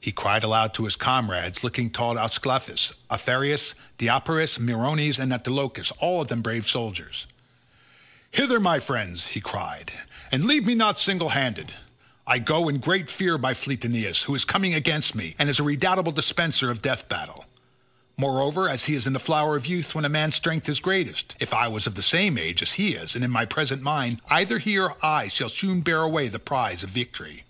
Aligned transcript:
He 0.00 0.10
cried 0.10 0.42
aloud 0.42 0.74
to 0.74 0.86
his 0.86 0.96
comrades 0.96 1.62
looking 1.62 1.88
towards 1.88 2.18
Ascalaphus, 2.18 2.92
Aphareus, 3.08 3.74
Deipyrus, 3.96 4.58
Meriones, 4.58 5.20
and 5.20 5.32
Antilochus, 5.32 5.92
all 6.00 6.20
of 6.20 6.26
them 6.26 6.42
brave 6.42 6.66
soldiers—"Hither 6.66 8.58
my 8.58 8.80
friends," 8.80 9.28
he 9.28 9.40
cried, 9.40 9.92
"and 10.32 10.46
leave 10.46 10.66
me 10.66 10.74
not 10.74 10.98
single 10.98 11.28
handed—I 11.28 12.40
go 12.40 12.68
in 12.68 12.80
great 12.80 13.08
fear 13.08 13.38
by 13.38 13.54
fleet 13.54 13.84
Aeneas, 13.84 14.22
who 14.22 14.34
is 14.34 14.44
coming 14.44 14.74
against 14.74 15.14
me, 15.14 15.36
and 15.38 15.48
is 15.48 15.60
a 15.60 15.62
redoubtable 15.62 16.10
dispenser 16.10 16.68
of 16.68 16.82
death 16.82 17.08
battle. 17.08 17.44
Moreover 18.16 18.76
he 18.76 18.94
is 18.94 19.06
in 19.06 19.12
the 19.12 19.20
flower 19.20 19.54
of 19.54 19.64
youth 19.68 19.94
when 19.94 20.04
a 20.04 20.08
man's 20.08 20.34
strength 20.34 20.68
is 20.68 20.80
greatest; 20.80 21.36
if 21.38 21.54
I 21.54 21.68
was 21.68 21.86
of 21.86 21.94
the 21.94 22.02
same 22.02 22.36
age 22.36 22.62
as 22.62 22.72
he 22.72 22.94
is 22.94 23.14
and 23.14 23.22
in 23.24 23.30
my 23.30 23.44
present 23.44 23.80
mind, 23.80 24.20
either 24.28 24.58
he 24.58 24.76
or 24.76 24.96
I 25.06 25.28
should 25.28 25.52
soon 25.52 25.82
bear 25.82 26.02
away 26.02 26.26
the 26.26 26.40
prize 26.40 26.82
of 26.82 26.90
victory." 26.90 27.44